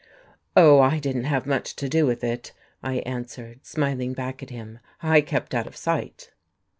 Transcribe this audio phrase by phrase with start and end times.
[0.57, 4.79] "Oh, I didn't have much to do with it," I answered, smiling back at him.
[5.03, 6.31] "I kept out of sight."